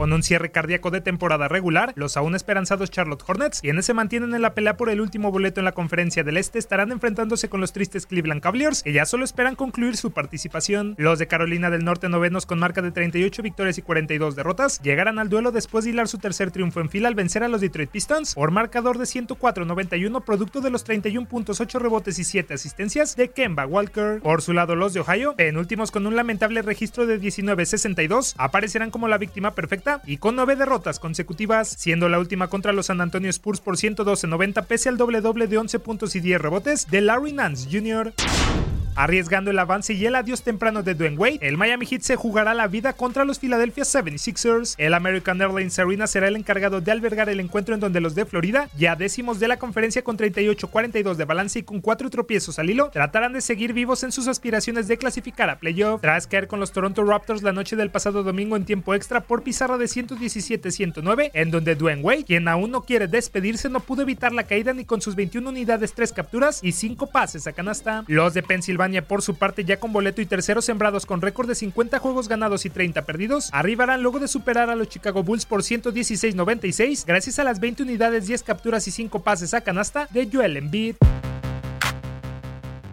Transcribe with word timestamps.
Con 0.00 0.14
un 0.14 0.22
cierre 0.22 0.50
cardíaco 0.50 0.90
de 0.90 1.02
temporada 1.02 1.46
regular, 1.46 1.92
los 1.94 2.16
aún 2.16 2.34
esperanzados 2.34 2.90
Charlotte 2.90 3.22
Hornets, 3.26 3.60
quienes 3.60 3.84
se 3.84 3.92
mantienen 3.92 4.34
en 4.34 4.40
la 4.40 4.54
pelea 4.54 4.78
por 4.78 4.88
el 4.88 4.98
último 4.98 5.30
boleto 5.30 5.60
en 5.60 5.66
la 5.66 5.72
conferencia 5.72 6.24
del 6.24 6.38
Este, 6.38 6.58
estarán 6.58 6.90
enfrentándose 6.90 7.50
con 7.50 7.60
los 7.60 7.74
tristes 7.74 8.06
Cleveland 8.06 8.40
Cavaliers, 8.40 8.82
que 8.82 8.94
ya 8.94 9.04
solo 9.04 9.24
esperan 9.26 9.56
concluir 9.56 9.98
su 9.98 10.12
participación. 10.12 10.94
Los 10.96 11.18
de 11.18 11.26
Carolina 11.26 11.68
del 11.68 11.84
Norte 11.84 12.08
novenos 12.08 12.46
con 12.46 12.58
marca 12.58 12.80
de 12.80 12.92
38 12.92 13.42
victorias 13.42 13.76
y 13.76 13.82
42 13.82 14.36
derrotas, 14.36 14.80
llegarán 14.80 15.18
al 15.18 15.28
duelo 15.28 15.52
después 15.52 15.84
de 15.84 15.90
hilar 15.90 16.08
su 16.08 16.16
tercer 16.16 16.50
triunfo 16.50 16.80
en 16.80 16.88
fila 16.88 17.08
al 17.08 17.14
vencer 17.14 17.44
a 17.44 17.48
los 17.48 17.60
Detroit 17.60 17.90
Pistons 17.90 18.34
por 18.34 18.52
marcador 18.52 18.96
de 18.96 19.04
104-91 19.04 20.24
producto 20.24 20.62
de 20.62 20.70
los 20.70 20.82
31 20.82 21.28
puntos, 21.28 21.60
8 21.60 21.78
rebotes 21.78 22.18
y 22.18 22.24
7 22.24 22.54
asistencias 22.54 23.16
de 23.16 23.32
Kemba 23.32 23.66
Walker. 23.66 24.22
Por 24.22 24.40
su 24.40 24.54
lado, 24.54 24.76
los 24.76 24.94
de 24.94 25.00
Ohio, 25.00 25.34
penúltimos 25.36 25.90
con 25.90 26.06
un 26.06 26.16
lamentable 26.16 26.62
registro 26.62 27.04
de 27.04 27.20
19-62, 27.20 28.32
aparecerán 28.38 28.90
como 28.90 29.06
la 29.06 29.18
víctima 29.18 29.50
perfecta 29.50 29.89
y 30.06 30.18
con 30.18 30.36
nueve 30.36 30.56
derrotas 30.56 30.98
consecutivas, 31.00 31.68
siendo 31.68 32.08
la 32.08 32.18
última 32.18 32.48
contra 32.48 32.72
los 32.72 32.86
San 32.86 33.00
Antonio 33.00 33.30
Spurs 33.30 33.60
por 33.60 33.76
112-90 33.76 34.64
pese 34.66 34.88
al 34.88 34.96
doble 34.96 35.20
doble 35.20 35.46
de 35.46 35.58
11 35.58 35.78
puntos 35.80 36.16
y 36.16 36.20
10 36.20 36.40
rebotes 36.40 36.86
de 36.88 37.00
Larry 37.00 37.32
Nance 37.32 37.68
Jr. 37.70 38.12
Arriesgando 38.96 39.50
el 39.50 39.58
avance 39.58 39.94
y 39.94 40.04
el 40.04 40.14
adiós 40.14 40.42
temprano 40.42 40.82
de 40.82 40.94
Dwayne 40.94 41.16
Wade, 41.16 41.38
el 41.42 41.56
Miami 41.56 41.86
Heat 41.86 42.02
se 42.02 42.16
jugará 42.16 42.52
la 42.54 42.66
vida 42.66 42.92
contra 42.92 43.24
los 43.24 43.38
Philadelphia 43.38 43.84
76ers. 43.84 44.74
El 44.78 44.94
American 44.94 45.40
Airlines 45.40 45.78
Arena 45.78 46.06
será 46.06 46.28
el 46.28 46.36
encargado 46.36 46.80
de 46.80 46.90
albergar 46.90 47.28
el 47.28 47.40
encuentro 47.40 47.74
en 47.74 47.80
donde 47.80 48.00
los 48.00 48.14
de 48.14 48.26
Florida, 48.26 48.68
ya 48.76 48.96
décimos 48.96 49.40
de 49.40 49.48
la 49.48 49.58
conferencia 49.58 50.02
con 50.02 50.18
38-42 50.18 51.14
de 51.14 51.24
balance 51.24 51.58
y 51.60 51.62
con 51.62 51.80
cuatro 51.80 52.10
tropiezos 52.10 52.58
al 52.58 52.68
hilo, 52.68 52.90
tratarán 52.90 53.32
de 53.32 53.40
seguir 53.40 53.72
vivos 53.72 54.02
en 54.02 54.12
sus 54.12 54.28
aspiraciones 54.28 54.88
de 54.88 54.98
clasificar 54.98 55.48
a 55.50 55.58
playoff, 55.58 56.00
tras 56.00 56.26
caer 56.26 56.48
con 56.48 56.60
los 56.60 56.72
Toronto 56.72 57.04
Raptors 57.04 57.42
la 57.42 57.52
noche 57.52 57.76
del 57.76 57.90
pasado 57.90 58.22
domingo 58.22 58.56
en 58.56 58.64
tiempo 58.64 58.94
extra 58.94 59.20
por 59.20 59.42
pizarra 59.42 59.78
de 59.78 59.86
117-109, 59.86 61.30
en 61.32 61.50
donde 61.50 61.76
Dwayne 61.76 62.02
Wade, 62.02 62.24
quien 62.24 62.48
aún 62.48 62.70
no 62.70 62.82
quiere 62.82 63.06
despedirse, 63.06 63.68
no 63.68 63.80
pudo 63.80 64.02
evitar 64.02 64.32
la 64.32 64.44
caída 64.44 64.72
ni 64.72 64.84
con 64.84 65.00
sus 65.00 65.14
21 65.14 65.48
unidades, 65.48 65.94
3 65.94 66.12
capturas 66.12 66.60
y 66.62 66.72
5 66.72 67.06
pases 67.06 67.46
a 67.46 67.52
canasta. 67.52 68.04
Los 68.08 68.34
de 68.34 68.42
Pensilvania, 68.42 68.79
por 69.06 69.20
su 69.20 69.34
parte, 69.34 69.64
ya 69.64 69.78
con 69.78 69.92
boleto 69.92 70.22
y 70.22 70.26
terceros 70.26 70.64
sembrados 70.64 71.04
con 71.04 71.20
récord 71.20 71.46
de 71.46 71.54
50 71.54 71.98
juegos 71.98 72.28
ganados 72.28 72.64
y 72.64 72.70
30 72.70 73.02
perdidos, 73.02 73.50
arribarán 73.52 74.02
luego 74.02 74.18
de 74.20 74.26
superar 74.26 74.70
a 74.70 74.74
los 74.74 74.88
Chicago 74.88 75.22
Bulls 75.22 75.44
por 75.44 75.60
116-96 75.60 77.04
gracias 77.06 77.38
a 77.38 77.44
las 77.44 77.60
20 77.60 77.82
unidades, 77.82 78.26
10 78.26 78.42
capturas 78.42 78.88
y 78.88 78.90
5 78.90 79.22
pases 79.22 79.52
a 79.52 79.60
canasta 79.60 80.08
de 80.12 80.28
Joel 80.32 80.56
Embiid. 80.56 80.96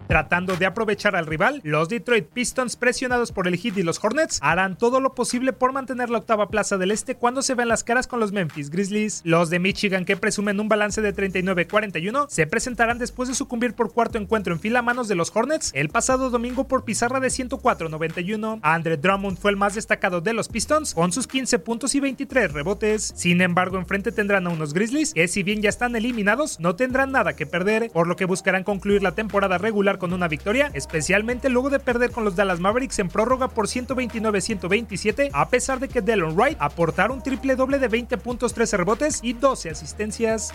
Tratando 0.08 0.56
de 0.56 0.64
aprovechar 0.64 1.14
al 1.16 1.26
rival, 1.26 1.60
los 1.64 1.90
Detroit 1.90 2.28
Pistons, 2.28 2.76
presionados 2.76 3.30
por 3.30 3.46
el 3.46 3.58
Heat 3.58 3.76
y 3.76 3.82
los 3.82 4.02
Hornets, 4.02 4.38
harán 4.40 4.78
todo 4.78 5.00
lo 5.00 5.14
posible 5.14 5.52
por 5.52 5.74
mantener 5.74 6.08
la 6.08 6.16
octava 6.16 6.48
plaza 6.48 6.78
del 6.78 6.92
este 6.92 7.14
cuando 7.14 7.42
se 7.42 7.54
ven 7.54 7.68
las 7.68 7.84
caras 7.84 8.06
con 8.06 8.18
los 8.18 8.32
Memphis 8.32 8.70
Grizzlies. 8.70 9.20
Los 9.24 9.50
de 9.50 9.58
Michigan, 9.58 10.06
que 10.06 10.16
presumen 10.16 10.60
un 10.60 10.68
balance 10.68 11.02
de 11.02 11.14
39-41, 11.14 12.26
se 12.30 12.46
presentarán 12.46 12.98
después 12.98 13.28
de 13.28 13.34
sucumbir 13.34 13.74
por 13.74 13.92
cuarto 13.92 14.16
encuentro 14.16 14.54
en 14.54 14.60
fila 14.60 14.78
a 14.78 14.82
manos 14.82 15.08
de 15.08 15.14
los 15.14 15.30
Hornets 15.36 15.72
el 15.74 15.90
pasado 15.90 16.30
domingo 16.30 16.66
por 16.66 16.86
pizarra 16.86 17.20
de 17.20 17.28
104-91. 17.28 18.60
Andre 18.62 18.96
Drummond 18.96 19.36
fue 19.36 19.50
el 19.50 19.58
más 19.58 19.74
destacado 19.74 20.22
de 20.22 20.32
los 20.32 20.48
Pistons 20.48 20.94
con 20.94 21.12
sus 21.12 21.26
15 21.26 21.58
puntos 21.58 21.94
y 21.94 22.00
23 22.00 22.54
rebotes. 22.54 23.12
Sin 23.14 23.42
embargo, 23.42 23.76
enfrente 23.76 24.10
tendrán 24.10 24.46
a 24.46 24.50
unos 24.50 24.72
Grizzlies 24.72 25.12
que, 25.12 25.28
si 25.28 25.42
bien 25.42 25.60
ya 25.60 25.68
están 25.68 25.96
eliminados, 25.96 26.58
no 26.60 26.76
tendrán 26.76 27.12
nada 27.12 27.36
que 27.36 27.44
perder, 27.44 27.90
por 27.90 28.06
lo 28.06 28.16
que 28.16 28.24
buscarán 28.24 28.64
concluir 28.64 29.02
la 29.02 29.14
temporada 29.14 29.58
regular 29.58 29.97
con 29.98 30.12
una 30.12 30.28
victoria, 30.28 30.70
especialmente 30.74 31.48
luego 31.48 31.70
de 31.70 31.78
perder 31.78 32.10
con 32.10 32.24
los 32.24 32.36
Dallas 32.36 32.60
Mavericks 32.60 32.98
en 32.98 33.08
prórroga 33.08 33.48
por 33.48 33.66
129-127, 33.66 35.30
a 35.32 35.48
pesar 35.48 35.80
de 35.80 35.88
que 35.88 36.00
Delon 36.00 36.36
Wright 36.36 36.56
aportara 36.60 37.12
un 37.12 37.22
triple 37.22 37.56
doble 37.56 37.78
de 37.78 37.88
20 37.88 38.18
puntos, 38.18 38.54
13 38.54 38.76
rebotes 38.78 39.20
y 39.22 39.32
12 39.34 39.70
asistencias. 39.70 40.52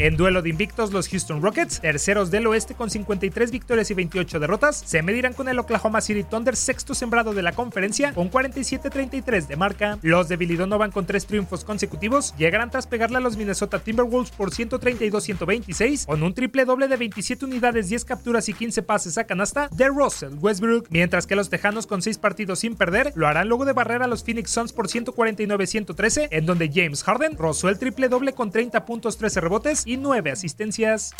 En 0.00 0.16
duelo 0.16 0.40
de 0.40 0.48
invictos, 0.48 0.94
los 0.94 1.10
Houston 1.10 1.42
Rockets, 1.42 1.78
terceros 1.78 2.30
del 2.30 2.46
oeste 2.46 2.74
con 2.74 2.88
53 2.88 3.50
victorias 3.50 3.90
y 3.90 3.94
28 3.94 4.40
derrotas, 4.40 4.82
se 4.86 5.02
medirán 5.02 5.34
con 5.34 5.46
el 5.46 5.58
Oklahoma 5.58 6.00
City 6.00 6.24
Thunder, 6.24 6.56
sexto 6.56 6.94
sembrado 6.94 7.34
de 7.34 7.42
la 7.42 7.52
conferencia, 7.52 8.14
con 8.14 8.30
47-33 8.30 9.46
de 9.46 9.56
marca. 9.56 9.98
Los 10.00 10.30
de 10.30 10.38
Billy 10.38 10.56
Donovan 10.56 10.90
con 10.90 11.04
tres 11.04 11.26
triunfos 11.26 11.66
consecutivos 11.66 12.34
llegarán 12.38 12.70
tras 12.70 12.86
pegarle 12.86 13.18
a 13.18 13.20
los 13.20 13.36
Minnesota 13.36 13.78
Timberwolves 13.78 14.30
por 14.30 14.52
132-126, 14.52 16.06
con 16.06 16.22
un 16.22 16.32
triple 16.32 16.64
doble 16.64 16.88
de 16.88 16.96
27 16.96 17.44
unidades, 17.44 17.90
10 17.90 18.06
capturas 18.06 18.48
y 18.48 18.54
15 18.54 18.82
pases 18.82 19.18
a 19.18 19.24
canasta 19.24 19.68
de 19.70 19.88
Russell 19.88 20.32
Westbrook, 20.40 20.86
mientras 20.88 21.26
que 21.26 21.36
los 21.36 21.50
Tejanos 21.50 21.86
con 21.86 22.00
6 22.00 22.16
partidos 22.16 22.60
sin 22.60 22.74
perder 22.74 23.12
lo 23.16 23.28
harán 23.28 23.48
luego 23.48 23.66
de 23.66 23.74
barrer 23.74 24.02
a 24.02 24.06
los 24.06 24.24
Phoenix 24.24 24.50
Suns 24.50 24.72
por 24.72 24.88
149-113, 24.88 26.28
en 26.30 26.46
donde 26.46 26.70
James 26.72 27.02
Harden 27.02 27.36
rozó 27.36 27.68
el 27.68 27.78
triple 27.78 28.08
doble 28.08 28.32
con 28.32 28.50
30 28.50 28.86
puntos, 28.86 29.18
13 29.18 29.42
rebotes 29.42 29.84
y 29.90 29.96
9 29.96 30.30
asistencias. 30.30 31.12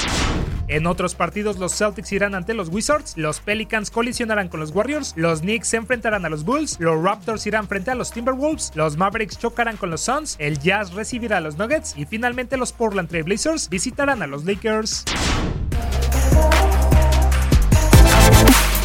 En 0.69 0.87
otros 0.87 1.17
partidos, 1.17 1.59
los 1.59 1.77
Celtics 1.77 2.13
irán 2.13 2.37
ante 2.37 2.55
los 2.55 2.69
Wizards, 2.69 3.15
los 3.17 3.41
Pelicans 3.41 3.91
colisionarán 3.91 4.49
con 4.49 4.61
los 4.61 4.71
Warriors, 4.71 5.15
los 5.17 5.41
Knicks 5.41 5.67
se 5.67 5.77
enfrentarán 5.77 6.25
a 6.25 6.29
los 6.29 6.45
Bulls, 6.45 6.77
los 6.79 7.03
Raptors 7.03 7.45
irán 7.49 7.67
frente 7.67 7.91
a 7.91 7.97
los 7.97 8.13
Timberwolves, 8.13 8.71
los 8.77 8.97
Mavericks 8.97 9.37
chocarán 9.37 9.77
con 9.77 9.91
los 9.91 10.03
Suns, 10.03 10.37
el 10.39 10.61
Jazz 10.61 10.93
recibirá 10.93 11.39
a 11.39 11.41
los 11.41 11.59
Nuggets 11.59 11.95
y 11.97 12.05
finalmente 12.05 12.57
los 12.57 12.73
Portland 12.73 13.09
Trail 13.09 13.25
Blazers 13.25 13.69
visitarán 13.69 14.23
a 14.23 14.29
los 14.29 14.45
Lakers. 14.45 15.05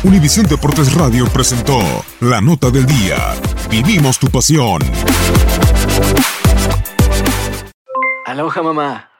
Univisión 0.04 0.48
Deportes 0.48 0.96
Radio 0.96 1.28
presentó 1.28 1.80
la 2.22 2.42
nota 2.42 2.72
del 2.72 2.88
día. 2.88 3.18
Vivimos 3.70 4.18
tu 4.18 4.28
pasión. 4.30 4.82
Aloha 8.26 8.64
mamá. 8.64 9.15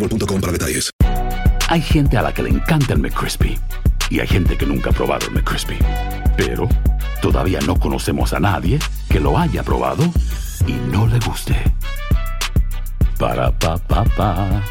boostmobile.com 0.00 0.40
para 0.40 0.52
detalles. 0.52 0.90
Hay 1.68 1.80
gente 1.80 2.16
a 2.16 2.22
la 2.22 2.34
que 2.34 2.42
le 2.42 2.50
encanta 2.50 2.94
el 2.94 2.98
McCrispy 2.98 3.58
y 4.10 4.18
hay 4.18 4.26
gente 4.26 4.56
que 4.56 4.66
nunca 4.66 4.90
ha 4.90 4.92
probado 4.92 5.28
el 5.28 5.34
McCrispy. 5.34 5.78
Pero 6.36 6.68
todavía 7.22 7.60
no 7.60 7.78
conocemos 7.78 8.32
a 8.32 8.40
nadie 8.40 8.78
que 9.08 9.20
lo 9.20 9.38
haya 9.38 9.62
probado 9.62 10.02
y 10.66 10.72
no 10.90 11.06
le 11.06 11.18
guste. 11.20 11.56
Para 13.18 13.56
pa 13.56 13.78
pa 13.78 14.04
pa. 14.04 14.62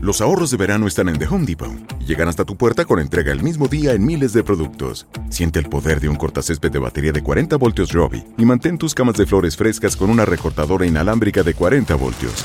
Los 0.00 0.20
ahorros 0.20 0.50
de 0.50 0.56
verano 0.56 0.86
están 0.86 1.08
en 1.08 1.18
The 1.18 1.26
Home 1.26 1.44
Depot. 1.44 1.98
Llegan 2.06 2.28
hasta 2.28 2.44
tu 2.44 2.56
puerta 2.56 2.84
con 2.84 3.00
entrega 3.00 3.32
el 3.32 3.42
mismo 3.42 3.66
día 3.66 3.94
en 3.94 4.04
miles 4.04 4.32
de 4.32 4.44
productos. 4.44 5.06
Siente 5.28 5.58
el 5.58 5.68
poder 5.68 6.00
de 6.00 6.08
un 6.08 6.16
cortacésped 6.16 6.70
de 6.70 6.78
batería 6.78 7.10
de 7.10 7.22
40 7.22 7.56
voltios 7.56 7.92
Robbie 7.92 8.24
y 8.36 8.44
mantén 8.44 8.78
tus 8.78 8.94
camas 8.94 9.16
de 9.16 9.26
flores 9.26 9.56
frescas 9.56 9.96
con 9.96 10.10
una 10.10 10.24
recortadora 10.24 10.86
inalámbrica 10.86 11.42
de 11.42 11.54
40 11.54 11.94
voltios. 11.96 12.44